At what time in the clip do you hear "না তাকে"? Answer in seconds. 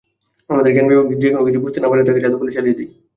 1.99-2.23